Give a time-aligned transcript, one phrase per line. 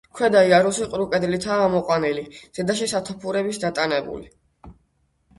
[0.17, 2.23] ქვედა იარუსი ყრუ კედლითაა ამოყვანილი,
[2.59, 4.73] ზედაში სათოფურების დატანებული.